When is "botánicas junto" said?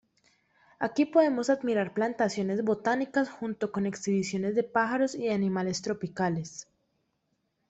2.63-3.71